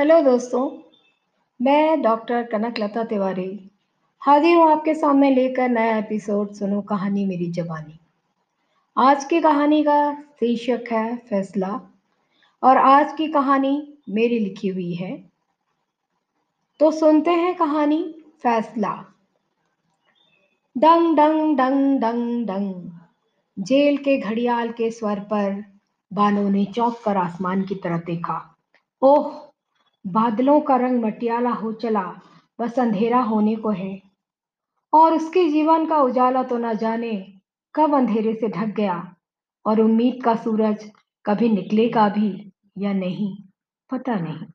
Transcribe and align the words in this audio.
Hello 0.00 0.20
दोस्तों, 0.20 0.78
मैं 1.62 2.02
doctor 2.02 2.42
कनक 2.42 2.78
लता 2.78 3.04
तिवारी। 3.04 3.70
हाजिर 4.20 4.56
हूँ 4.56 4.70
आपके 4.70 4.94
सामने 4.94 5.30
लेकर 5.30 5.68
नया 5.68 5.96
एपिसोड 5.96 6.52
सुनो 6.52 6.80
कहानी 6.82 7.26
मेरी 7.26 7.50
जबानी 7.50 8.00
आज 8.98 9.24
की 9.24 9.40
कहानी 9.40 9.82
का 9.82 10.14
शीर्षक 10.14 10.92
है 10.92 11.16
फैसला 11.16 11.80
और 12.62 12.76
आज 12.76 13.12
की 13.12 13.26
कहानी 13.26 13.94
मेरी 14.08 14.38
लिखी 14.38 14.68
हुई 14.68 14.94
है। 14.94 15.30
तो 16.80 16.90
सुनते 16.90 17.30
हैं 17.30 17.54
कहानी 17.54 18.14
फैसला। 18.42 19.04
डंग 20.78 21.16
डंग 21.16 21.56
डंग 21.56 22.00
डंग 22.00 22.46
डंग। 22.46 22.90
जेल 23.58 23.96
के 23.96 24.18
घड़ियाल 24.18 24.72
के 24.72 24.90
स्वर 24.90 25.20
पर 25.20 25.64
बानो 26.12 26.48
ने 26.48 26.64
चौंक 26.64 27.00
कर 27.04 27.16
आसमान 27.16 27.62
की 27.62 27.74
तरफ़ 27.74 28.04
देखा। 28.04 28.56
ओह! 29.02 29.49
बादलों 30.06 30.60
का 30.60 30.76
रंग 30.76 31.02
मटियाला 31.04 31.50
हो 31.50 31.72
चला, 31.72 32.20
बस 32.60 32.78
अंधेरा 32.78 33.20
होने 33.20 33.56
को 33.56 33.70
है। 33.70 34.00
और 34.92 35.14
उसके 35.14 35.48
जीवन 35.48 35.86
का 35.86 35.96
उजाला 35.96 36.42
तो 36.42 36.58
न 36.58 36.74
जाने 36.74 37.32
कब 37.74 37.94
अंधेरे 37.94 38.34
से 38.34 38.48
ढक 38.48 38.66
गया, 38.66 39.16
और 39.66 39.80
उम्मीद 39.80 40.22
का 40.24 40.34
सूरज 40.34 40.90
कभी 41.24 41.48
निकलेगा 41.48 42.08
भी 42.08 42.52
या 42.78 42.92
नहीं, 42.92 43.36
पता 43.90 44.14
नहीं। 44.14 44.46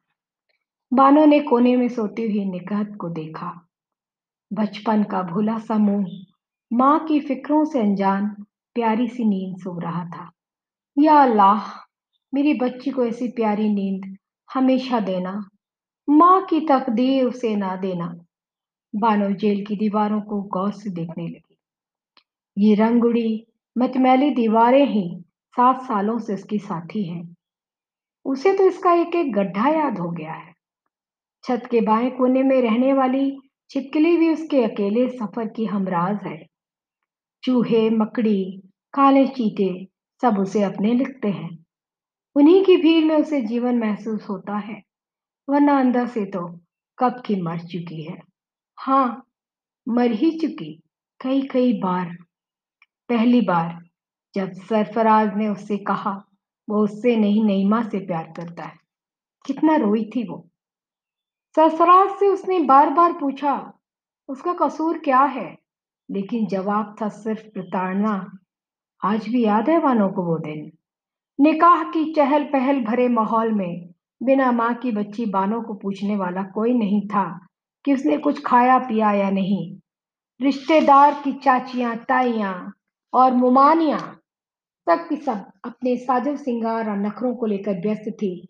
बानो 0.91 1.26
ने 1.26 1.39
कोने 1.39 1.75
में 1.75 1.88
सोती 1.89 2.23
हुई 2.23 2.45
निकहत 2.45 2.95
को 3.00 3.09
देखा। 3.09 3.67
बचपन 4.53 5.03
का 5.03 5.22
भूला 5.23 5.58
सा 5.59 5.77
मुँह, 5.77 6.08
माँ 6.73 7.00
की 7.05 7.20
फिक्रों 7.20 7.66
से 7.66 7.80
अनजान, 7.80 8.28
प्यारी 8.75 9.08
सी 9.08 9.25
नींद 9.25 9.58
सो 9.58 9.80
रहा 9.80 10.06
था। 10.06 10.31
या 10.97 11.16
अल्लाह, 11.23 11.72
मेरी 12.34 12.53
बच्ची 12.53 12.91
को 12.91 13.06
ऐसी 13.06 13.28
प्यारी 13.28 13.69
नींद 13.69 14.17
हमेशा 14.53 14.99
देना। 14.99 15.49
माँ 16.09 16.45
की 16.45 16.59
तकदीर 16.59 17.25
उसे 17.25 17.55
ना 17.55 17.75
देना। 17.75 18.25
बानो 18.95 19.31
जेल 19.31 19.65
की 19.65 19.75
दीवारों 19.75 20.21
को 20.21 20.41
गौर 20.41 20.71
से 20.71 20.89
देखने 20.89 21.27
लगी। 21.27 21.57
ये 22.57 22.75
रंग 22.75 23.05
उड़ी 23.05 23.47
मतमैली 23.77 24.29
दीवारें 24.29 24.88
ही, 24.88 25.23
सात 25.49 25.81
सालों 25.81 26.19
से 26.19 26.33
उसकी 26.33 26.59
साथी 26.59 27.03
हैं। 27.03 27.35
उसे 28.25 28.53
तो 28.53 28.67
इसका 28.67 28.93
एक 28.93 29.16
एक 29.16 29.33
गड्ढा 29.33 29.69
याद 29.69 29.99
हो 29.99 30.09
गया 30.09 30.33
है। 30.33 30.53
छत 31.43 31.67
के 31.71 31.81
बाएँ 31.81 32.11
कोने 32.11 32.43
में 32.43 32.61
रहने 32.61 32.93
वाली, 32.93 33.39
छिपकली 33.69 34.17
भी 34.17 34.33
उसके 34.33 34.63
अकेले 34.63 35.09
सफ़र 35.09 35.47
की 35.47 35.66
हमराज 35.66 36.23
है। 36.23 36.45
चूहे, 37.43 37.89
मकड़ी, 37.89 38.61
काले 38.93 39.27
चीते, 39.27 39.88
सब 40.21 40.39
उसे 40.39 40.63
अपने 40.63 40.93
लिखते 40.93 41.27
हैं। 41.27 41.64
उन्हीं 42.36 42.66
की 42.66 42.78
भीड़ 42.78 43.05
में 43.05 43.16
उसे 43.16 43.41
जीवन 43.41 43.80
महसूस 43.80 44.30
होता 44.30 44.58
है। 44.58 44.81
वरना 45.50 45.80
अंदर 45.80 46.08
से 46.08 46.25
तो 46.25 46.59
कब 47.00 47.23
की 47.25 47.41
मर 47.41 47.59
चुकी 47.59 48.03
है। 48.03 48.19
हाँ 48.80 49.28
मर 49.89 50.11
ही 50.11 50.39
चुकी 50.39 50.83
कई 51.22 51.41
कई 51.41 51.73
बार। 51.73 52.17
पहली 53.09 53.41
बार 53.41 53.83
जब 54.36 54.52
सरफराज 54.52 55.36
ने 55.36 55.47
उससे 55.47 55.78
कहा, 55.78 56.23
वो 56.69 56.83
उससे 56.83 57.16
नहीं 57.16 57.44
नईमा 57.44 57.83
से 57.83 58.00
प्यार 58.00 58.33
करता 58.38 58.63
है। 58.63 58.78
कितना 59.45 59.75
रोई 59.75 60.06
थी 60.16 60.28
वो। 60.28 60.50
सरफराज 61.56 62.09
से 62.19 62.28
उसने 62.28 62.59
बार 62.59 62.89
बार 62.89 63.13
पूछा, 63.13 63.73
उसका 64.30 64.53
कसूर 64.53 64.97
क्या 64.97 65.19
है? 65.19 65.58
लेकिन 66.11 66.47
जवाब 66.47 66.95
था 67.02 67.09
सिर्फ़ 67.09 67.50
प्रताड़ना। 67.50 68.38
आज 69.03 69.30
भी 69.30 69.45
याद 69.45 69.69
है 69.69 69.80
वानों 69.80 70.09
को 70.09 70.23
वो 70.23 70.38
दिन। 70.38 70.72
निकाह 71.40 71.84
की 71.84 72.13
चहल 72.13 72.44
पहल 72.44 72.79
भरे 72.81 73.07
माहौल 73.07 73.51
में 73.51 73.90
बिना 74.23 74.51
माँ 74.51 74.73
की 74.73 74.91
बच्ची 74.91 75.25
बानो 75.25 75.62
को 75.62 75.73
पूछने 75.73 76.16
वाला 76.16 76.44
कोई 76.44 76.73
नहीं 76.73 77.01
था 77.07 77.47
कि 77.85 77.94
उसने 77.94 78.18
कुछ 78.18 78.41
खाया, 78.46 78.78
पिया 78.78 79.12
या 79.12 79.29
नहीं। 79.29 79.75
रिश्तेदार 80.41 81.22
की 81.23 81.34
चाचियाँ, 81.34 81.96
ताइयाँ 81.96 82.73
और 83.13 83.34
मुमानियाँ 83.34 84.00
सब 84.88 85.07
की 85.09 85.16
सब 85.16 85.46
अपने 85.66 85.97
साजो 85.97 86.35
सिंगार 86.35 86.90
और 86.90 86.97
नखरों 86.97 87.35
को 87.35 87.46
लेकर 87.46 87.79
व्यस्त 87.79 88.09
थी। 88.09 88.47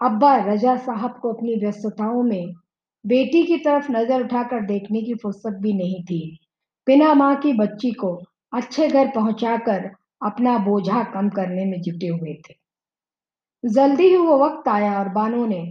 अब्बा 0.00 0.36
रजा 0.36 0.76
साहब 0.76 1.18
को 1.22 1.32
अपनी 1.32 1.54
व्यस्तताओं 1.54 2.22
में 2.22 2.52
बेटी 3.04 3.42
की 3.42 3.58
तरफ़ 3.58 3.92
नज़र 3.92 4.24
उठाकर 4.24 4.60
देखने 4.60 5.02
की 5.02 5.14
फुर्सत 5.14 5.58
भी 5.62 5.72
नहीं 5.72 6.02
थी। 6.04 6.38
बिना 6.86 7.14
माँ 7.14 7.34
की 7.36 7.52
बच्ची 7.52 7.92
को 7.92 8.22
अच्छे 8.52 8.88
घर 8.88 9.08
पहुंचाकर 9.08 9.90
अपना 10.22 10.58
बोझा 10.58 11.02
कम 11.04 11.28
करने 11.28 11.64
में 11.64 11.80
जुटे 11.82 12.08
हुए 12.08 12.34
थे। 12.44 12.54
जल्दी 13.64 14.04
ही 14.04 14.16
वो 14.16 14.38
वक्त 14.38 14.68
आया 14.68 14.98
और 14.98 15.08
बानो 15.08 15.44
ने 15.46 15.62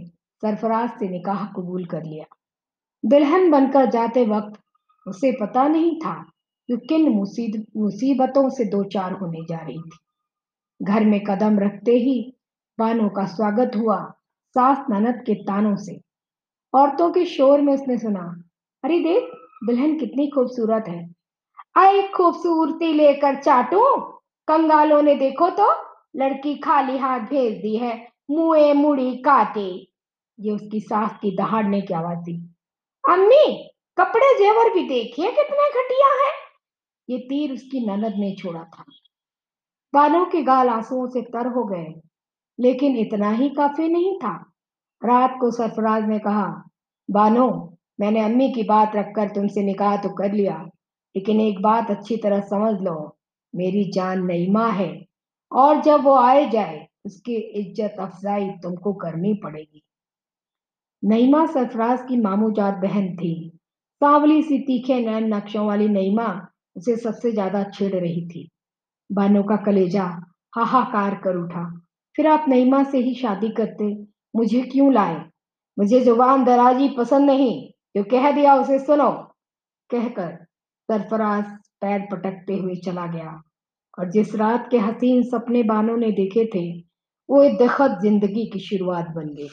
सरफराज 0.42 0.90
से 0.90 1.08
निकाह 1.08 1.44
कबूल 1.46 1.84
कर 1.84 2.04
लिया। 2.04 2.24
दुल्हन 3.04 3.50
बनकर 3.50 3.90
जाते 3.90 4.24
वक्त 4.26 4.60
उसे 5.06 5.32
पता 5.32 5.66
नहीं 5.68 5.98
था 6.00 6.14
कि 6.68 6.76
किन 6.88 7.08
मुसीबतों 7.76 8.48
से 8.50 8.64
दो 8.64 8.82
चार 8.84 9.12
होने 9.12 9.44
जा 9.44 9.58
रही 9.58 9.78
थी। 9.78 9.98
घर 10.82 11.04
में 11.04 11.20
कदम 11.24 11.58
रखते 11.58 11.92
ही 11.92 12.36
बानो 12.78 13.08
का 13.08 13.24
स्वागत 13.26 13.76
हुआ 13.76 13.98
सास 14.56 14.84
ननद 14.90 15.22
के 15.26 15.34
तानों 15.34 15.76
से। 15.76 16.00
औरतों 16.74 17.10
के 17.10 17.24
शोर 17.24 17.60
में 17.60 17.72
उसने 17.74 17.98
सुना, 17.98 18.22
अरे 18.84 18.98
देख, 19.00 19.30
दुल्हन 19.66 19.98
कितनी 19.98 20.26
खूबसूरत 20.28 20.84
है। 20.88 21.14
आई 21.76 22.02
खूबसूरती 22.08 22.92
लेकर 22.92 23.34
चाटू। 23.36 23.82
कंगालों 24.50 25.00
ने 25.02 25.14
देखो 25.14 25.48
तो 25.50 25.66
लड़की 26.16 26.54
खाली 26.54 26.96
हाथ 26.98 27.20
भेज 27.20 27.60
दी 27.62 27.76
है, 27.76 27.92
मुए 28.30 28.72
मुड़ी 28.72 29.14
काटे। 29.16 29.66
ये 30.38 30.50
उसकी 30.50 30.80
सास 30.80 31.10
की 31.22 31.30
दहाड़ने 31.36 31.80
की 31.80 31.94
आवाज़ 31.94 32.18
थी। 32.18 32.34
अम्मी, 33.04 33.70
कपड़े 33.98 34.38
जेवर 34.38 34.72
भी 34.74 34.82
देखिए 34.88 35.30
कितने 35.30 35.68
घटिया 35.72 36.08
है। 36.16 36.32
ये 37.08 37.18
तीर 37.18 37.52
उसकी 37.52 37.80
ननद 37.86 38.14
ने 38.16 38.34
छोड़ा 38.36 38.62
था। 38.64 38.84
बालों 39.94 40.24
के 40.24 40.42
गाल 40.42 40.68
आंसुओं 40.68 41.06
से 41.06 41.22
तर 41.22 41.46
हो 41.46 41.64
गए, 41.64 41.94
लेकिन 42.58 42.96
इतना 42.96 43.30
ही 43.30 43.48
काफ़ी 43.48 43.88
नहीं 43.88 44.18
था। 44.18 44.34
रात 45.02 45.36
को 45.40 45.50
सरफराज 45.50 46.08
ने 46.08 46.18
कहा, 46.18 46.46
बानो, 47.08 47.78
मैंने 48.00 48.20
अम्मी 48.20 48.52
की 48.52 48.62
बात 48.62 48.96
रखकर 48.96 49.28
तुमसे 49.28 49.62
निकाह 49.62 49.96
तो 49.96 50.08
कर 50.08 50.32
लिया, 50.32 50.58
लेकिन 51.14 51.40
एक 51.40 51.62
बात 51.62 51.90
अच्छी 51.90 52.16
तरह 52.16 52.40
समझ 52.40 52.80
लो। 52.82 53.16
मेरी 53.54 53.84
जान 53.92 54.26
नईमा 54.26 54.68
है। 54.68 55.06
और 55.52 55.80
जब 55.82 56.04
वो 56.04 56.14
आए 56.14 56.48
जाए, 56.50 56.86
उसकी 57.06 57.34
इज़्ज़त 57.34 58.00
अफजाई 58.00 58.48
तुमको 58.62 58.92
करनी 58.92 59.34
पड़ेगी। 59.34 59.82
नईमा 61.02 61.46
सरफराज 61.46 62.02
की 62.08 62.16
मामूजात 62.16 62.74
बहन 62.74 63.16
थी। 63.16 63.50
सांवली 64.00 64.42
सी 64.42 64.58
तीखे 64.58 65.00
नैन 65.00 65.34
नक्शों 65.34 65.66
वाली 65.66 65.88
नईमा 65.88 66.26
उसे 66.76 66.96
सबसे 66.96 67.32
ज़्यादा 67.32 67.62
छेड़ 67.64 67.94
रही 67.94 68.26
थी। 68.28 68.48
बानो 69.10 69.42
का 69.42 69.56
कलेजा 69.56 70.04
हाहाकार 70.56 71.14
कर 71.14 71.36
उठा। 71.36 71.64
फिर 72.16 72.26
आप 72.26 72.44
नईमा 72.48 72.82
से 72.84 72.98
ही 72.98 73.14
शादी 73.14 73.48
करते, 73.48 74.06
मुझे 74.36 74.62
क्यों 74.62 74.92
लाए? 74.92 75.24
मुझे 75.78 76.00
ज़ुबान 76.00 76.44
दराजी 76.44 76.88
पसंद 76.88 77.26
नहीं। 77.26 77.70
जो 77.96 78.04
कह 78.04 78.30
दिया 78.32 78.54
उसे 78.54 78.78
सुनो। 78.78 79.10
कहकर 79.90 80.34
सरफराज 80.88 81.44
पैर 81.80 82.00
पटकते 82.00 82.56
हुए 82.56 82.74
चला 82.74 83.06
गया। 83.06 83.42
और 83.98 84.10
जिस 84.10 84.34
रात 84.34 84.68
के 84.70 84.78
हसीन 84.78 85.22
सपने 85.22 85.62
बानों 85.62 85.96
ने 85.96 86.10
देखे 86.12 86.44
थे, 86.54 86.80
वो 87.30 87.42
एक 87.42 87.58
दखत 87.58 87.98
ज़िंदगी 88.02 88.46
की 88.46 88.58
शुरुआत 88.58 89.08
बन 89.08 89.26
गई। 89.26 89.48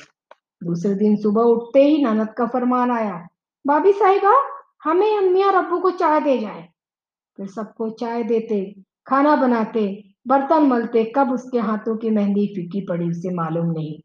दूसरे 0.64 0.96
दिन 0.96 1.16
सुबह 1.16 1.42
उठते 1.42 1.84
ही 1.84 2.04
ननद 2.04 2.34
का 2.38 2.46
फरमान 2.46 2.92
आया, 2.92 3.28
भाभी 3.68 3.92
साहिबा, 3.92 4.36
हमें 4.84 5.18
अम्मी 5.18 5.44
और 5.44 5.80
को 5.80 5.92
चाय 5.92 6.20
दे 6.20 6.38
जाए। 6.38 6.70
फिर 7.38 7.48
सबको 7.48 7.90
चाय 7.90 8.24
देते, 8.24 8.76
खाना 9.08 9.36
बनाते, 9.36 10.04
बर्तन 10.28 10.64
मलते, 10.64 11.14
कब 11.16 11.32
उसके 11.32 11.60
हाथों 11.60 11.98
की 11.98 12.10
मेहंदी 12.10 12.48
फीकी 12.48 12.82
पड़ी 12.82 13.10
उसे 13.10 13.34
मालूम 13.34 13.72
नहीं। 13.72 14.00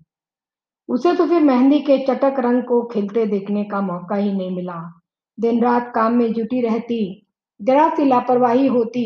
उसे 0.88 1.14
तो 1.14 1.26
फिर 1.26 1.42
मेहंदी 1.42 1.78
के 1.78 1.98
चटक 1.98 2.34
रंग 2.38 2.62
को 2.62 2.82
खिलते 2.82 3.26
देखने 3.26 3.64
का 3.64 3.80
मौका 3.80 4.16
ही 4.16 4.32
नहीं 4.32 4.56
मिला। 4.56 5.02
दिन 5.40 5.62
रात 5.62 5.92
काम 5.94 6.14
में 6.14 6.32
जुटी 6.32 6.60
रहती 6.60 7.26
जरा 7.60 7.88
सी 7.94 8.04
लापरवाही 8.04 8.66
होती 8.66 9.04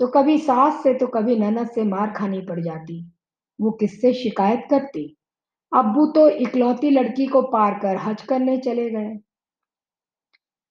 तो 0.00 0.06
कभी 0.06 0.38
सास 0.38 0.82
से 0.82 0.94
तो 0.94 1.06
कभी 1.06 1.36
ननद 1.36 1.68
से 1.70 1.82
मार 1.82 2.10
खानी 2.10 2.40
पड़ 2.40 2.60
जाती। 2.60 3.00
वो 3.58 3.70
किससे 3.70 4.12
शिकायत 4.14 4.66
करती? 4.70 5.04
अब्बू 5.72 6.06
तो 6.06 6.28
इकलौती 6.28 6.90
लड़की 6.90 7.26
को 7.26 7.42
पार 7.42 7.74
कर 7.74 7.96
हज 7.96 8.22
करने 8.22 8.56
चले 8.58 8.88
गए। 8.90 9.18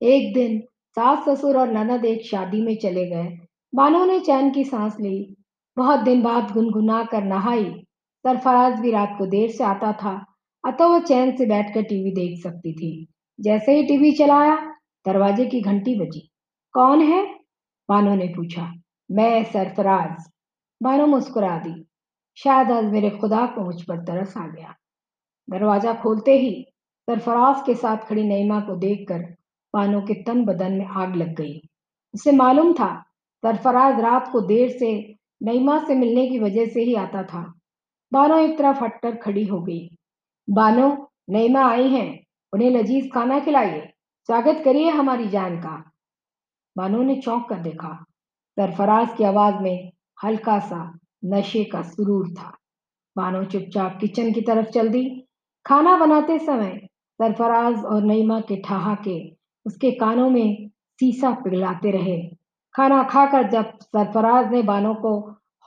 एक 0.01 0.33
दिन 0.33 0.59
सास 0.97 1.23
ससुर 1.29 1.57
और 1.57 1.71
ननद 1.71 2.05
एक 2.05 2.25
शादी 2.25 2.61
में 2.61 2.75
चले 2.77 3.05
गए। 3.05 3.27
बानो 3.73 4.03
ने 4.05 4.19
चैन 4.19 4.51
की 4.51 4.63
सांस 4.63 4.97
ली। 4.99 5.35
बहुत 5.77 5.99
दिन 5.99 6.21
बाद 6.21 6.51
गुनगुना 6.51 7.03
कर 7.03 7.23
नहाई। 7.23 7.63
सरफराज 8.25 8.79
भी 8.79 8.91
रात 8.91 9.15
को 9.17 9.25
देर 9.25 9.49
से 9.49 9.63
आता 9.63 9.91
था। 9.93 10.13
अतः 10.63 10.85
वो 10.85 10.99
चैन 10.99 11.35
से 11.37 11.45
बैठकर 11.45 11.83
टीवी 11.83 12.11
देख 12.11 12.43
सकती 12.43 12.73
थी। 12.73 13.07
जैसे 13.39 13.75
ही 13.75 13.83
टीवी 13.83 14.11
चलाया, 14.11 14.55
दरवाजे 15.05 15.45
की 15.45 15.61
घंटी 15.61 15.95
बजी। 15.95 16.29
कौन 16.75 17.01
है? 17.01 17.33
बानो 17.89 18.15
ने 18.15 18.27
पूछा। 18.27 18.73
मैं 19.11 19.43
सरफराज। 19.43 20.31
बानो 20.83 21.07
मुस्कुरा 21.07 21.57
दी। 21.57 21.85
शायद 22.37 22.71
आज 22.71 22.85
मेरे 22.85 23.09
खुदा 23.09 23.45
को 23.45 23.61
मुझ 23.61 23.83
पर 23.83 23.97
तरस 23.97 24.37
आ 24.37 24.47
गया। 24.47 24.75
दरवाज़ा 25.49 25.93
खोलते 25.93 26.37
ही 26.37 26.65
सरफराज 27.09 27.63
के 27.65 27.75
साथ 27.75 27.97
खड़ी 27.97 28.23
नईमा 28.23 28.59
को 28.59 28.75
देखकर 28.75 29.19
बानो 29.73 30.01
के 30.01 30.23
तन 30.23 30.45
बदन 30.45 30.71
में 30.71 30.85
आग 30.85 31.15
लग 31.15 31.35
गई। 31.35 31.61
उसे 32.13 32.31
मालूम 32.31 32.73
था, 32.73 33.01
सरफराज 33.43 33.99
रात 33.99 34.29
को 34.31 34.41
देर 34.41 34.69
से 34.69 35.15
नईमा 35.43 35.79
से 35.79 35.95
मिलने 35.95 36.27
की 36.27 36.39
वजह 36.39 36.65
से 36.65 36.81
ही 36.81 36.95
आता 36.95 37.23
था। 37.23 37.53
बानो 38.13 38.37
एक 38.37 38.57
तरफ़ 38.57 38.83
हटकर 38.83 39.15
खड़ी 39.15 39.45
हो 39.45 39.61
गई। 39.61 39.97
बानो, 40.49 41.11
नईमा 41.29 41.61
आई 41.61 41.87
हैं। 41.87 42.23
उन्हें 42.53 42.71
लजीज 42.71 43.13
खाना 43.13 43.39
खिलाइए। 43.39 43.93
स्वागत 44.25 44.61
करिए 44.65 44.89
हमारी 44.89 45.27
जान 45.27 45.57
का। 45.57 45.89
बानो 46.75 47.01
ने 47.03 47.15
चौंक 47.15 47.47
कर 47.49 47.59
देखा। 47.59 47.93
सरफराज 48.57 49.13
की 49.17 49.23
आवाज़ 49.23 49.55
में 49.55 49.91
हल्का 50.17 50.59
सा 50.59 50.81
नशे 51.25 51.63
का 51.63 51.81
सुरूर 51.81 52.29
था। 52.29 52.51
बानो 53.15 53.43
चुपचाप 53.43 53.97
किचन 54.01 54.31
की 54.33 54.41
तरफ़ 54.41 54.69
चल 54.69 54.89
दी। 54.89 55.03
खाना 55.65 55.95
बनाते 55.97 56.37
समय 56.39 56.75
सरफराज 57.19 57.83
और 57.85 58.03
नईमा 58.03 58.39
के 58.39 58.55
ठहाके 58.61 59.19
उसके 59.65 59.91
कानों 59.91 60.29
में 60.29 60.69
सीसा 60.99 61.31
पिघलाते 61.33 61.91
रहे। 61.91 62.17
खाना 62.75 63.03
खाकर 63.03 63.49
जब 63.49 63.71
सरफराज 63.81 64.51
ने 64.51 64.61
बानो 64.63 64.93
को 64.93 65.17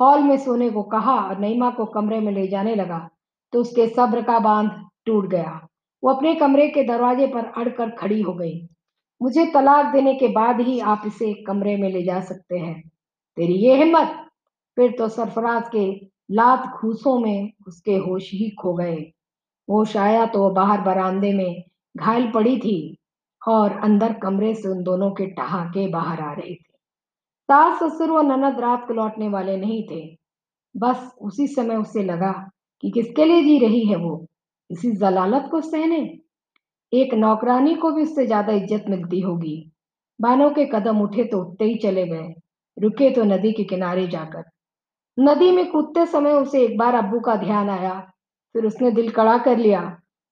हॉल 0.00 0.22
में 0.22 0.36
सोने 0.38 0.70
को 0.70 0.82
कहा 0.82 1.14
और 1.18 1.38
नईमा 1.38 1.70
को 1.70 1.84
कमरे 1.86 2.20
में 2.20 2.32
ले 2.32 2.46
जाने 2.48 2.74
लगा 2.74 3.08
तो 3.52 3.60
उसके 3.60 3.86
सब्र 3.88 4.22
का 4.22 4.38
बाँध 4.38 4.70
टूट 5.06 5.26
गया। 5.26 5.60
वो 6.02 6.10
अपने 6.10 6.34
कमरे 6.34 6.68
के 6.68 6.82
दरवाजे 6.84 7.26
पर 7.26 7.44
अड़कर 7.56 7.90
खड़ी 7.90 8.20
हो 8.22 8.32
गई। 8.34 8.66
मुझे 9.22 9.46
तलाक 9.46 9.86
देने 9.92 10.14
के 10.14 10.28
बाद 10.28 10.60
ही 10.60 10.80
आप 10.80 11.02
इसे 11.06 11.34
कमरे 11.34 11.76
में 11.76 11.90
ले 11.90 12.02
जा 12.02 12.20
सकते 12.20 12.58
हैं। 12.58 12.88
तेरी 13.36 13.54
ये 13.54 13.76
हिम्मत? 13.76 14.26
फिर 14.76 14.90
तो 14.98 15.08
सरफराज 15.08 15.68
के 15.68 16.06
लात 16.30 16.80
घूसों 16.80 17.18
में 17.18 17.52
उसके 17.66 17.96
होश 17.96 18.30
ही 18.32 18.50
खो 18.50 18.74
गए। 18.74 19.12
होश 19.70 19.96
आया 19.96 20.26
तो 20.26 20.50
बाहर 20.50 20.80
बरामदे 20.80 21.32
में 21.32 21.64
घायल 21.96 22.30
पड़ी 22.30 22.58
थी 22.58 22.96
और 23.48 23.72
अंदर 23.72 24.12
कमरे 24.12 24.54
से 24.54 24.68
उन 24.68 24.82
दोनों 24.82 25.10
के 25.10 25.26
ठहाके 25.26 25.88
बाहर 25.88 26.20
आ 26.20 26.32
रहे 26.32 26.54
थे। 26.54 26.76
सास 27.48 27.82
ससुर 27.82 28.10
व 28.10 28.20
ननद 28.20 28.60
रात 28.60 28.88
को 28.88 28.94
लौटने 28.94 29.28
वाले 29.28 29.56
नहीं 29.56 29.86
थे। 29.90 30.18
बस 30.76 31.14
उसी 31.20 31.46
समय 31.46 31.76
उसे 31.76 32.02
लगा 32.02 32.50
कि 32.80 32.90
किसके 32.90 33.24
लिए 33.24 33.42
जी 33.42 33.58
रही 33.58 33.86
है 33.86 33.96
वो? 33.96 34.26
इसी 34.70 34.90
जलालत 34.90 35.48
को 35.50 35.60
सहने? 35.60 36.18
एक 36.92 37.14
नौकरानी 37.14 37.74
को 37.74 37.90
भी 37.90 38.02
उससे 38.02 38.26
ज़्यादा 38.26 38.52
इज़्ज़त 38.52 38.84
मिलती 38.88 39.20
होगी। 39.20 39.56
बानों 40.20 40.50
के 40.50 40.64
कदम 40.64 41.00
उठे 41.00 41.24
तो 41.24 41.40
उठते 41.40 41.64
ही 41.64 41.74
चले 41.78 42.06
गए। 42.06 42.34
रुके 42.76 43.10
तो 43.10 43.24
नदी 43.24 43.52
के 43.52 43.64
किनारे 43.64 44.06
जाकर। 44.06 44.44
नदी 45.18 45.50
में 45.50 45.70
कूदते 45.72 46.06
समय 46.06 46.32
उसे 46.32 46.62
एक 46.64 46.76
बार 46.78 46.94
अब्बू 46.94 47.20
का 47.20 47.36
ध्यान 47.36 47.70
आया। 47.70 47.94
फिर 48.54 48.66
उसने 48.66 48.90
दिल 48.90 49.10
कड़ा 49.10 49.36
कर 49.38 49.56
लिया 49.58 49.80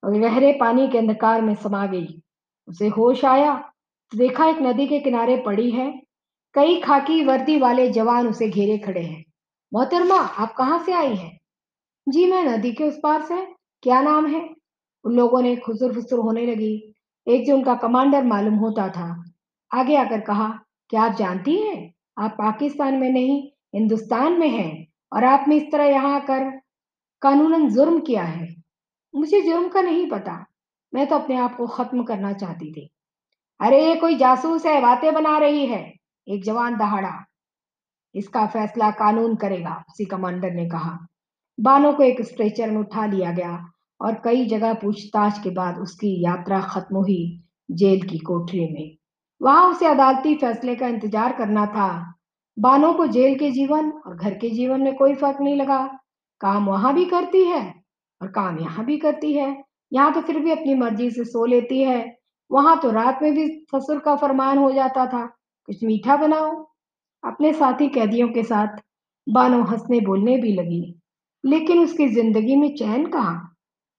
और 0.03 0.19
गहरे 0.21 0.53
पानी 0.53 0.89
के 0.89 0.99
अंधकार 0.99 1.43
में 1.43 1.55
समा 1.55 1.85
गई। 1.87 2.07
उसे 2.69 2.89
होश 2.89 3.25
आया 3.25 3.55
तो 4.13 4.19
देखा 4.19 4.49
एक 4.49 4.59
नदी 4.63 4.87
के 4.87 4.99
किनारे 5.01 5.37
पड़ी 5.37 5.71
है। 5.71 5.91
कई 6.55 6.81
खाकी 6.81 7.23
वर्दी 7.25 7.59
वाले 7.59 7.89
जवान 7.91 8.29
उसे 8.29 8.49
घेरे 8.49 8.79
खड़े 8.79 9.03
हैं। 9.03 9.25
मोहतरमा, 9.73 10.17
आप 10.17 10.55
कहाँ 10.55 10.79
से 10.79 10.93
आई 10.93 11.15
हैं? 11.15 11.39
जी 12.07 12.27
मैं 12.27 12.43
नदी 12.45 12.73
के 12.73 12.85
उस 12.85 12.99
पार 13.03 13.23
से। 13.23 13.41
क्या 13.83 14.01
नाम 14.03 14.27
है? 14.27 14.49
उन 15.05 15.17
लोगों 15.17 15.43
ने 15.43 15.57
खुसुर 15.57 15.95
फुसुर 15.95 16.19
होने 16.19 16.47
लगी। 16.47 16.95
एक 17.29 17.47
जो 17.47 17.57
उनका 17.57 17.75
कमांडर 17.75 18.25
मालूम 18.25 18.55
होता 18.55 18.89
था। 18.89 19.25
आगे 19.75 19.97
आकर 19.97 20.21
कहा, 20.21 20.61
क्या 20.91 21.03
आप 21.03 21.13
जानती 21.13 21.57
हैं? 21.57 21.95
आप 22.19 22.31
पाकिस्तान 22.31 22.95
में 22.95 23.11
नहीं, 23.11 23.49
हिंदुस्तान 23.75 24.33
में 24.33 24.49
हैं 24.49 24.87
और 25.13 25.25
आपने 25.25 25.57
इस 25.57 25.73
तरह 25.73 25.85
यहाँ 25.85 26.17
आकर 26.17 26.61
कानूनन 27.23 27.69
जुर्म 27.69 28.01
किया 28.01 28.23
है। 28.23 28.55
मुझे 29.15 29.41
जुर्म 29.41 29.69
का 29.69 29.81
नहीं 29.81 30.11
पता। 30.11 30.47
मैं 30.95 31.07
तो 31.07 31.19
अपने 31.19 31.37
आप 31.37 31.57
को 31.57 31.67
खत्म 31.67 32.05
करना 32.05 32.33
चाहती 32.33 32.73
थी। 32.73 32.91
अरे 33.61 33.89
ये 33.89 33.95
कोई 33.95 34.17
जासूस 34.17 34.67
है, 34.67 34.81
बातें 34.81 35.15
बना 35.15 35.39
रही 35.39 35.67
है। 35.67 35.95
एक 36.29 36.45
जवान 36.45 36.77
दहाड़ा। 36.77 37.25
इसका 38.15 38.47
फैसला 38.47 38.91
कानून 38.91 39.37
करेगा, 39.37 39.85
उसी 39.89 40.05
कमांडर 40.05 40.51
ने 40.51 40.69
कहा। 40.69 41.07
बानो 41.61 41.93
को 41.93 42.03
एक 42.03 42.23
स्ट्रेचर 42.23 42.71
में 42.71 42.79
उठा 42.79 43.07
लिया 43.07 43.33
गया। 43.33 43.71
और 44.01 44.21
कई 44.25 44.45
जगह 44.47 44.75
पूछताछ 44.75 45.43
के 45.43 45.51
बाद 45.51 45.79
उसकी 45.79 46.15
यात्रा 46.25 46.61
खत्म 46.63 46.97
हुई 46.97 47.41
जेल 47.69 48.03
की 48.03 48.19
कोठरी 48.19 48.67
में। 48.69 48.97
वहाँ 49.41 49.71
उसे 49.71 49.87
अदालती 49.87 50.35
फैसले 50.35 50.75
का 50.75 50.89
इंतज़ार 50.89 51.33
करना 51.33 51.67
था। 51.67 51.89
बानो 52.57 52.93
को 52.93 53.07
जेल 53.07 53.39
के 53.39 53.51
जीवन 53.51 53.91
और 54.07 54.17
घर 54.17 54.35
के 54.35 54.51
जीवन 54.51 54.81
में 54.81 54.95
कोई 54.97 55.15
फ़र्क 55.15 55.41
नहीं 55.41 55.57
लगा। 55.57 55.85
काम 56.41 56.67
वहाँ 56.67 56.95
भी 56.95 57.05
करती 57.05 57.45
है 57.45 57.63
और 58.21 58.29
काम 58.29 58.59
यहाँ 58.59 58.85
भी 58.85 58.97
करती 58.99 59.33
है। 59.33 59.49
यहाँ 59.93 60.13
तो 60.15 60.21
फिर 60.21 60.39
भी 60.39 60.51
अपनी 60.51 60.75
मर्ज़ी 60.75 61.11
से 61.11 61.25
सो 61.25 61.45
लेती 61.45 61.83
है। 61.83 62.05
वहाँ 62.51 62.79
तो 62.81 62.91
रात 62.91 63.23
में 63.23 63.33
भी 63.35 63.49
ससुर 63.75 63.99
का 63.99 64.15
फरमान 64.17 64.59
हो 64.59 64.71
जाता 64.73 65.07
था, 65.07 65.25
कुछ 65.69 65.85
मीठा 65.85 66.17
बनाओ। 66.17 66.51
अपने 67.25 67.53
साथी 67.53 67.89
कैदियों 67.89 68.29
के 68.29 68.43
साथ 68.43 68.81
बानो 69.27 69.63
हंसने 69.63 70.01
बोलने 70.01 70.37
भी 70.37 70.53
लगी। 70.53 70.95
लेकिन 71.45 71.79
उसकी 71.79 72.09
ज़िंदगी 72.09 72.57
में 72.57 72.75
चैन 72.77 73.07
कहा? 73.07 73.54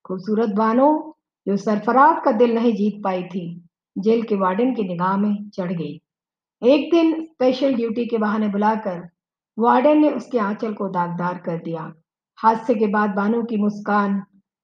खूबसूरत 0.06 0.50
बानो 0.50 0.88
जो 1.48 1.56
सरफराज 1.57 2.22
का 2.25 2.31
दिल 2.31 2.54
नहीं 2.56 2.74
जीत 2.74 3.02
पाई 3.04 3.24
थी, 3.24 3.46
जेल 3.96 4.22
के 4.24 4.36
वार्डन 4.36 4.74
की 4.75 4.84
निगाह 4.84 5.18
में 5.18 5.50
चढ़ 5.50 5.72
गई। 5.72 6.02
एक 6.62 6.90
दिन 6.92 7.24
स्पेशल 7.24 7.74
ड्यूटी 7.74 8.06
के 8.06 8.18
बहाने 8.18 8.48
बुलाकर 8.48 9.02
वार्डन 9.57 9.98
ने 9.98 10.12
उसके 10.12 10.40
आंचल 10.40 10.74
को 10.74 10.88
दागदार 10.90 11.38
कर 11.38 11.57
दिया। 11.57 11.92
हादसे 12.38 12.75
के 12.75 12.88
बाद 12.88 13.10
बानो 13.10 13.44
की 13.44 13.57
मुस्कान 13.57 14.19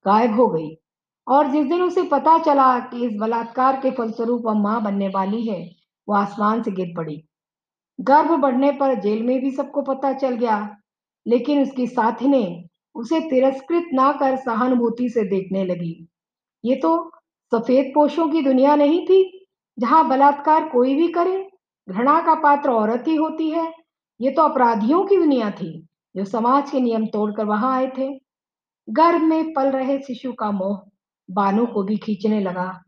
गायब 0.06 0.36
हो 0.36 0.48
गई 0.48 0.70
और 1.28 1.52
जिस 1.52 1.66
दिन 1.66 1.82
उसे 1.82 2.04
पता 2.04 2.38
चला 2.38 2.80
कि 2.80 3.06
इस 3.06 3.18
बलात्कार 3.20 3.80
के 3.80 3.92
फलस्वरूप 3.92 4.46
वह 4.46 4.54
माँ 4.54 4.82
बनने 4.84 5.08
वाली 5.08 5.46
है, 5.48 5.62
वो 6.08 6.16
आसमान 6.16 6.64
से 6.64 6.72
गिर 6.72 6.94
पड़ी। 6.98 7.24
गर्भ 8.00 8.40
बढ़ने 8.40 8.72
पर 8.72 9.00
जेल 9.02 9.24
में 9.24 9.40
भी 9.42 9.52
सबको 9.52 9.82
पता 9.82 10.14
चल 10.14 10.36
गया, 10.36 10.78
लेकिन 11.26 11.62
उसकी 11.62 11.88
साथी 11.88 12.28
ने 12.28 12.44
उसे 12.96 13.20
तिरस्कृत 13.20 13.90
ना 13.94 14.12
कर 14.12 14.36
सहानुभूति 14.36 15.10
से 15.10 15.24
देखने 15.24 15.66
लगी। 15.66 16.08
ये 16.66 16.76
तो 16.76 17.12
सफ़ेद 17.52 17.92
पोशों 17.96 18.30
की 18.30 18.42
दुनिया 18.42 18.76
नहीं 18.76 19.06
थी, 19.06 19.48
जहाँ 19.80 20.10
बलात्कार 20.10 20.70
कोई 20.70 20.96
भी 20.96 21.08
करे, 21.08 21.50
घृणा 21.90 22.22
का 22.22 22.36
पात्र 22.36 22.70
औरत 22.70 23.04
ही 23.08 23.16
होती 23.16 23.50
है। 23.50 23.74
ये 24.22 24.32
तो 24.32 24.42
अपराधियों 24.42 25.06
की 25.06 25.18
दुनिया 25.18 25.52
थी, 25.52 25.88
जो 26.16 26.26
समाज 26.26 26.72
के 26.72 26.80
नियम 26.80 27.06
तोड़कर 27.06 27.46
वहाँ 27.46 27.76
आए 27.76 27.88
थे। 27.88 28.20
गर्भ 28.90 29.22
में 29.22 29.54
पल 29.54 29.72
रहे 29.72 30.00
शिशु 30.00 30.34
का 30.34 30.52
मोह 30.52 30.82
बानों 31.32 31.66
को 31.66 31.84
भी 31.84 31.98
खींचने 31.98 32.40
लगा। 32.40 32.82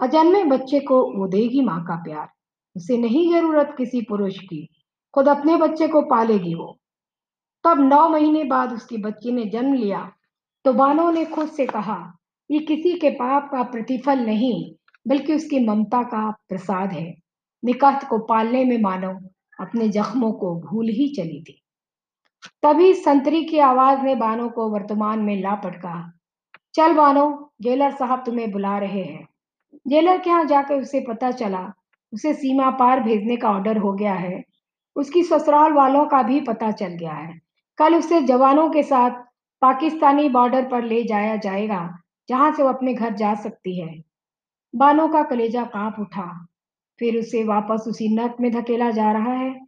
अजन्मे 0.00 0.44
बच्चे 0.44 0.80
को 0.80 1.18
वो 1.18 1.26
देगी 1.26 1.60
माँ 1.60 1.82
का 1.84 1.96
प्यार। 1.96 2.28
उसे 2.76 2.96
नहीं 2.98 3.32
ज़रूरत 3.32 3.74
किसी 3.78 4.00
पुरुष 4.00 4.38
की। 4.38 4.68
खुद 5.14 5.28
अपने 5.28 5.56
बच्चे 5.56 5.88
को 5.88 6.02
पालेगी 6.02 6.54
वो। 6.54 6.79
तब 7.64 7.80
नौ 7.80 8.08
महीने 8.08 8.44
बाद 8.44 8.72
उसकी 8.72 8.96
बच्ची 8.96 9.32
ने 9.32 9.44
जन्म 9.44 9.74
लिया। 9.74 10.12
तो 10.64 10.72
बानो 10.72 11.10
ने 11.10 11.24
खुद 11.24 11.48
से 11.48 11.66
कहा, 11.66 12.18
ये 12.50 12.58
किसी 12.58 12.98
के 12.98 13.10
पाप 13.10 13.48
का 13.52 13.62
प्रतिफल 13.62 14.18
नहीं, 14.18 14.74
बल्कि 15.08 15.34
उसकी 15.34 15.66
ममता 15.66 16.02
का 16.02 16.30
प्रसाद 16.30 16.92
है। 16.92 17.14
निकात 17.64 18.08
को 18.08 18.18
पालने 18.18 18.64
में 18.64 18.80
मानो 18.82 19.18
अपने 19.60 19.88
जख्मों 19.88 20.32
को 20.32 20.60
भूल 20.60 20.88
ही 20.88 21.08
चली 21.08 21.42
थी। 21.42 21.62
तभी 22.62 22.94
संतरी 22.94 23.44
की 23.44 23.58
आवाज़ 23.58 24.00
ने 24.00 24.14
बानो 24.14 24.48
को 24.48 24.68
वर्तमान 24.68 25.18
में 25.18 25.42
ला 25.42 25.54
पटका 25.54 26.12
चल 26.74 26.94
बानो, 26.94 27.52
जेलर 27.62 27.90
साहब 27.90 28.22
तुम्हें 28.26 28.50
बुला 28.50 28.78
रहे 28.78 29.02
हैं। 29.02 29.28
जेलर 29.88 30.18
के 30.18 30.30
यहाँ 30.30 30.44
जाकर 30.44 30.74
उसे 30.74 31.00
पता 31.00 31.30
चला, 31.30 31.72
उसे 32.12 32.34
सीमा 32.34 32.70
पार 32.70 33.00
भेजने 33.00 33.36
का 33.36 33.50
ऑर्डर 33.50 33.76
हो 33.76 33.92
गया 33.92 34.14
है। 34.14 34.44
उसकी 34.96 35.22
ससुराल 35.22 35.72
वालों 35.72 36.06
का 36.06 36.22
भी 36.22 36.40
पता 36.40 36.70
चल 36.70 36.88
गया 36.88 37.12
है। 37.12 37.49
कल 37.80 37.94
उसे 37.94 38.20
जवानों 38.20 38.70
के 38.70 38.82
साथ 38.82 39.10
पाकिस्तानी 39.60 40.28
बॉर्डर 40.28 40.68
पर 40.68 40.84
ले 40.84 41.04
जाया 41.04 41.36
जाएगा, 41.36 41.98
जहाँ 42.28 42.52
से 42.52 42.62
वो 42.62 42.68
अपने 42.68 42.94
घर 42.94 43.14
जा 43.14 43.34
सकती 43.34 43.80
है। 43.80 44.04
बानो 44.76 45.08
का 45.08 45.22
कलेजा 45.22 45.64
काँप 45.64 45.96
उठा। 46.00 46.46
फिर 46.98 47.18
उसे 47.18 47.44
वापस 47.44 47.84
उसी 47.88 48.14
नर्क 48.14 48.36
में 48.40 48.52
धकेला 48.52 48.90
जा 48.90 49.12
रहा 49.12 49.32
है। 49.32 49.66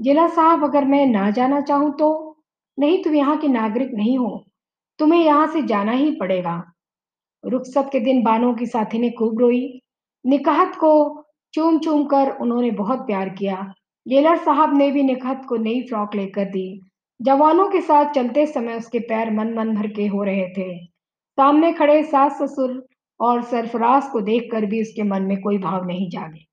जिला 0.00 0.28
साहब, 0.28 0.64
अगर 0.64 0.84
मैं 0.84 1.06
ना 1.06 1.30
जाना 1.30 1.60
चाहूँ 1.60 1.96
तो? 1.98 2.38
नहीं 2.78 3.04
तुम 3.04 3.14
यहाँ 3.14 3.36
के 3.36 3.48
नागरिक 3.48 3.90
नहीं 3.94 4.18
हो। 4.18 4.44
तुम्हें 4.98 5.24
यहाँ 5.24 5.46
से 5.46 5.62
जाना 5.62 5.92
ही 5.92 6.10
पड़ेगा। 6.10 6.72
रुखसत 7.44 7.88
के 7.92 8.00
दिन 8.00 8.22
बानो 8.22 8.54
की 8.54 8.66
साथी 8.66 8.98
ने 8.98 9.10
खूब 9.10 9.38
रोई। 9.38 9.80
निकाहत 10.26 10.76
को 10.76 11.24
चूम 11.54 11.78
चूम 11.78 12.04
कर 12.04 12.30
उन्होंने 12.30 12.70
बहुत 12.70 12.98
प्यार 12.98 13.28
किया। 13.28 13.74
जेलर 14.08 14.36
साहब 14.36 14.76
ने 14.76 14.90
भी 14.90 15.02
निखत 15.02 15.42
को 15.48 15.56
नई 15.56 15.82
फ्रॉक 15.82 16.14
लेकर 16.14 16.44
दी। 16.44 16.91
जवानों 17.22 17.70
के 17.70 17.80
साथ 17.80 18.12
चलते 18.12 18.46
समय 18.46 18.76
उसके 18.76 18.98
पैर 18.98 19.30
मन 19.30 19.54
मन 19.54 19.74
भर 19.74 19.86
के 19.86 20.06
हो 20.06 20.22
रहे 20.22 20.48
थे। 20.48 20.86
सामने 21.36 21.72
खड़े 21.72 22.02
सास 22.02 22.32
ससुर 22.32 22.86
और 23.20 23.42
सरफराज 23.42 24.08
को 24.12 24.20
देखकर 24.20 24.66
भी 24.66 24.82
उसके 24.82 25.02
मन 25.02 25.22
में 25.22 25.40
कोई 25.40 25.58
भाव 25.58 25.86
नहीं 25.86 26.10
जागे। 26.10 26.44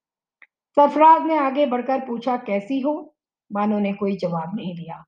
सरफराज 0.76 1.26
ने 1.26 1.38
आगे 1.38 1.66
बढ़कर 1.66 2.00
पूछा, 2.00 2.38
कैसी 2.38 2.80
हो? 2.80 3.16
बानो 3.52 3.80
ने 3.80 3.94
कोई 3.94 4.18
जवाब 4.18 4.52
नहीं 4.56 4.76
दिया। 4.76 5.04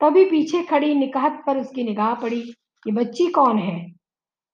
तभी 0.00 0.24
पीछे 0.24 0.62
खड़ी 0.62 0.94
निकाहत 0.94 1.42
पर 1.46 1.58
उसकी 1.58 1.84
निगाह 1.84 2.14
पड़ी 2.14 2.40
ये 2.86 2.92
बच्ची 2.92 3.26
कौन 3.26 3.58
है? 3.58 3.92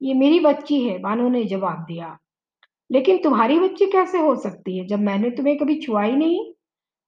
ये 0.03 0.15
मेरी 0.15 0.41
बच्ची 0.41 0.89
है, 0.89 0.99
बानो 0.99 1.29
ने 1.29 1.45
जवाब 1.45 1.79
दिया। 1.79 2.19
लेकिन 2.93 3.19
तुम्हारी 3.19 3.59
बच्ची 3.59 3.87
कैसे 3.87 4.19
हो 4.19 4.37
सकती 4.37 4.79
है, 4.79 4.87
जब 4.87 5.01
मैंने 5.01 5.31
तुम्हें 5.31 5.59
कभी 5.59 5.81
छुआ 5.81 6.03
ही 6.03 6.13
नहीं? 6.13 6.53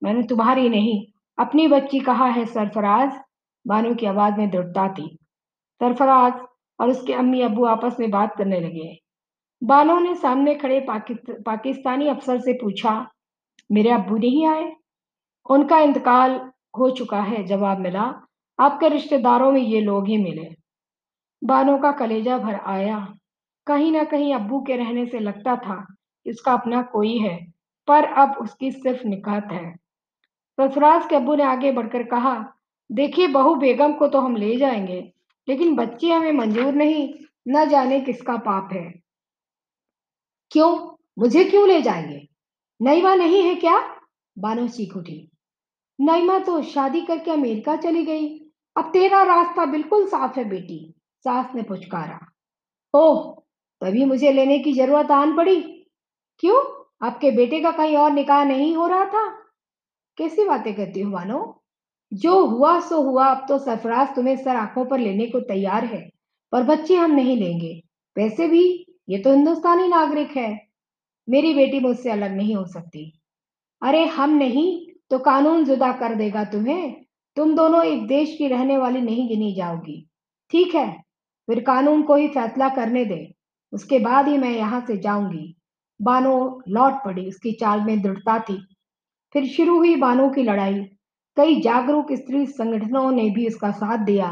मैंने 0.02 0.22
तुम्हारी 0.22 0.68
नहीं, 0.68 1.06
अपनी 1.38 1.68
बच्ची 1.68 2.00
कहा 2.00 2.26
है 2.26 2.46
सरफराज? 2.46 3.12
बानो 3.66 3.94
की 3.94 4.06
आवाज़ 4.06 4.34
में 4.34 4.50
दृढ़ता 4.50 4.88
थी 4.88 5.08
सरफराज 5.80 6.40
और 6.78 6.90
उसके 6.90 7.12
अम्मी 7.12 7.40
अब्बू 7.40 7.64
आपस 7.64 7.96
में 8.00 8.10
बात 8.10 8.34
करने 8.38 8.60
लगे। 8.60 8.96
बानो 9.62 9.98
ने 9.98 10.14
सामने 10.14 10.54
खड़े 10.54 10.80
पाकिस्तानी 10.88 12.08
अफसर 12.08 12.40
से 12.40 12.52
पूछा, 12.52 12.94
मेरे 13.70 13.90
अब्बू 13.90 14.16
नहीं 14.16 14.46
आए? 14.46 14.72
उनका 15.46 15.78
इंतकाल 15.78 16.40
हो 16.78 16.90
चुका 16.90 17.20
है, 17.22 17.42
जवाब 17.44 17.78
मिला, 17.78 18.02
आपके 18.58 18.88
रिश्तेदारों 18.88 19.50
में 19.52 19.60
ये 19.60 19.80
लोग 19.80 20.08
ही 20.08 20.16
मिले। 20.16 20.48
बानो 21.42 21.76
का 21.78 21.92
कलेजा 21.92 22.38
भर 22.38 22.54
आया। 22.54 22.98
कहीं 23.66 23.90
ना 23.92 24.04
कहीं 24.04 24.34
अब्बू 24.34 24.60
के 24.60 24.76
रहने 24.76 25.06
से 25.06 25.18
लगता 25.18 25.56
था 25.56 25.74
कि 26.26 26.30
उसका 26.30 26.52
अपना 26.52 26.82
कोई 26.82 27.16
है, 27.18 27.36
पर 27.88 28.04
अब 28.04 28.36
उसकी 28.40 28.70
सिर्फ़ 28.72 29.06
निकात 29.06 29.52
है। 29.52 29.74
ससुराज 30.58 31.06
के 31.06 31.16
अब्बू 31.16 31.34
ने 31.34 31.42
आगे 31.42 31.72
बढ़कर 31.72 32.02
कहा 32.02 32.34
देखिए, 32.92 33.28
बहू 33.28 33.54
बेगम 33.54 33.92
को 33.92 34.08
तो 34.08 34.18
हम 34.18 34.36
ले 34.36 34.56
जाएँगे, 34.56 35.12
लेकिन 35.48 35.76
बच्ची 35.76 36.10
हमें 36.10 36.32
मंजूर 36.32 36.72
नहीं, 36.74 37.14
न 37.48 37.68
जाने 37.68 38.00
किसका 38.00 38.36
पाप 38.36 38.68
है। 38.72 39.02
क्यों? 40.50 40.96
मुझे 41.18 41.44
क्यों 41.44 41.68
ले 41.68 41.82
जाएँगे? 41.82 42.28
नईमा 42.82 43.14
नहीं 43.14 43.42
है 43.42 43.54
क्या? 43.54 44.00
बानो 44.38 44.68
चीख 44.68 44.96
उठी। 44.96 45.30
नईमा 46.00 46.38
तो 46.38 46.62
शादी 46.62 47.00
करके 47.00 47.30
अमेरिका 47.30 47.76
चली 47.76 48.04
गई। 48.04 48.38
अब 48.76 48.90
तेरा 48.92 49.22
रास्ता 49.22 49.64
बिल्कुल 49.64 50.06
साफ़ 50.06 50.38
है 50.38 50.44
बेटी, 50.44 50.94
सास 51.24 51.54
ने 51.54 51.62
पुचकारा। 51.62 52.32
ओह, 52.94 53.42
तभी 53.80 54.04
मुझे 54.04 54.32
लेने 54.32 54.58
की 54.58 54.72
ज़रूरत 54.72 55.10
आन 55.10 55.36
पड़ी। 55.36 55.86
क्यों? 56.38 56.82
आपके 57.06 57.30
बेटे 57.30 57.60
का 57.60 57.70
कहीं 57.70 57.96
और 57.96 58.12
निकाह 58.12 58.44
नहीं 58.44 58.76
हो 58.76 58.86
रहा 58.86 59.04
था। 59.04 59.30
कैसी 60.16 60.44
बातें 60.44 60.74
करती 60.74 61.00
हो 61.00 61.10
बानो? 61.12 61.61
जो 62.12 62.44
हुआ, 62.46 62.78
सो 62.80 63.00
हुआ। 63.02 63.26
अब 63.26 63.46
तो 63.48 63.58
सरफराज 63.58 64.14
तुम्हें 64.16 64.36
सर 64.36 64.56
आँखों 64.56 64.84
पर 64.84 64.98
लेने 64.98 65.26
को 65.26 65.40
तैयार 65.40 65.84
है, 65.84 66.08
पर 66.52 66.62
बच्चे 66.62 66.96
हम 66.96 67.10
नहीं 67.10 67.36
लेंगे। 67.36 67.82
वैसे 68.16 68.48
भी 68.48 68.64
ये 69.08 69.18
तो 69.18 69.32
हिंदुस्तानी 69.32 69.88
नागरिक 69.88 70.36
है। 70.36 70.66
मेरी 71.28 71.54
बेटी 71.54 71.80
मुझसे 71.80 72.10
अलग 72.10 72.36
नहीं 72.36 72.54
हो 72.56 72.64
सकती। 72.64 73.12
अरे, 73.82 74.04
हम 74.06 74.30
नहीं 74.30 74.86
तो 75.10 75.18
कानून 75.18 75.64
जुदा 75.64 75.92
कर 75.92 76.14
देगा 76.14 76.44
तुम्हें। 76.44 77.04
तुम 77.36 77.54
दोनों 77.56 77.84
एक 77.84 78.06
देश 78.06 78.34
की 78.38 78.48
रहने 78.48 78.76
वाली 78.78 79.00
नहीं 79.00 79.28
गिनी 79.28 79.54
जाओगी। 79.54 80.06
ठीक 80.50 80.74
है, 80.74 80.90
फिर 81.48 81.60
कानून 81.60 82.02
को 82.02 82.14
ही 82.14 82.28
फैसला 82.28 82.68
करने 82.68 83.04
दे। 83.04 83.34
उसके 83.72 83.98
बाद 83.98 84.28
ही 84.28 84.38
मैं 84.38 84.50
यहाँ 84.50 84.80
से 84.86 84.96
जाऊँगी। 84.96 85.54
बानो 86.00 86.62
लौट 86.68 86.92
पड़ी, 87.04 87.28
उसकी 87.28 87.52
चाल 87.52 87.80
में 87.80 88.00
दृढ़ता 88.02 88.38
थी। 88.38 88.56
फिर 89.34 89.46
शुरू 89.46 89.76
हुई 89.78 89.96
बानो 89.96 90.28
की 90.30 90.42
लड़ाई। 90.42 90.84
कई 91.36 91.60
जागरूक 91.60 92.12
स्त्री 92.12 92.44
संगठनों 92.46 93.10
ने 93.10 93.28
भी 93.30 93.46
उसका 93.48 93.70
साथ 93.70 94.04
दिया। 94.04 94.28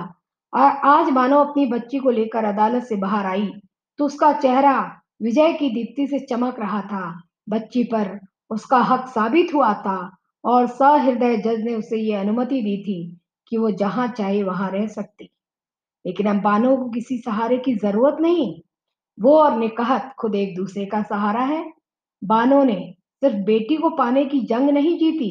और 0.52 0.70
आज 0.86 1.10
बानो 1.10 1.38
अपनी 1.38 1.66
बच्ची 1.66 1.98
को 1.98 2.10
लेकर 2.10 2.44
अदालत 2.44 2.84
से 2.84 2.96
बाहर 2.96 3.26
आई 3.26 3.50
तो 3.98 4.04
उसका 4.04 4.32
चेहरा 4.32 4.78
विजय 5.22 5.52
की 5.52 5.68
दीप्ति 5.70 6.06
से 6.06 6.18
चमक 6.20 6.58
रहा 6.60 6.80
था। 6.82 7.22
बच्ची 7.48 7.82
पर 7.84 8.18
उसका 8.50 8.78
हक 8.82 9.06
साबित 9.08 9.54
हुआ 9.54 9.72
था 9.76 9.98
और 10.44 10.66
सहृदय 10.66 11.36
जज 11.36 11.60
ने 11.64 11.74
उसे 11.74 11.98
ये 11.98 12.14
अनुमति 12.14 12.60
दी 12.62 12.76
थी 12.82 12.98
कि 13.48 13.56
वो 13.56 13.70
जहाँ 13.70 14.06
चाहे 14.08 14.42
वहाँ 14.42 14.70
रह 14.70 14.86
सकती। 14.86 15.28
लेकिन 16.04 16.26
अब 16.26 16.40
बानो 16.42 16.76
को 16.76 16.88
किसी 16.90 17.18
सहारे 17.18 17.58
की 17.58 17.74
ज़रूरत 17.74 18.20
नहीं। 18.20 18.60
वो 19.18 19.36
और 19.38 19.56
निकाहत 19.58 20.12
खुद 20.18 20.34
एक 20.34 20.54
दूसरे 20.56 20.84
का 20.86 21.02
सहारा 21.02 21.42
है। 21.44 21.64
बानो 22.22 22.62
ने 22.64 22.78
सिर्फ़ 23.22 23.36
बेटी 23.36 23.76
को 23.76 23.90
पाने 23.90 24.24
की 24.24 24.40
जंग 24.40 24.70
नहीं 24.70 24.98
जीती 24.98 25.30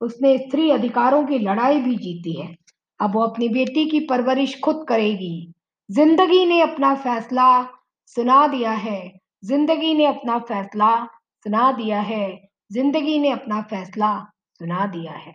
उसने 0.00 0.38
स्त्री 0.38 0.70
अधिकारों 0.70 1.24
की 1.26 1.38
लड़ाई 1.38 1.80
भी 1.80 1.96
जीती 1.96 2.40
है। 2.40 2.56
अब 3.00 3.14
वो 3.14 3.22
अपनी 3.22 3.48
बेटी 3.48 3.84
की 3.90 4.00
परवरिश 4.00 4.60
खुद 4.60 4.84
करेगी। 4.88 5.52
ज़िंदगी 5.90 6.46
ने 6.46 6.60
अपना 6.60 6.94
फैसला 6.94 7.62
सुना 8.06 8.46
दिया 8.46 8.70
है। 8.70 9.12
ज़िंदगी 9.44 9.94
ने 9.94 10.06
अपना 10.06 10.38
फैसला 10.38 11.06
सुना 11.44 11.72
दिया 11.72 12.00
है। 12.00 12.40
ज़िंदगी 12.72 13.18
ने 13.18 13.30
अपना 13.30 13.60
फैसला 13.62 14.26
सुना 14.58 14.86
दिया 14.86 15.12
है। 15.12 15.34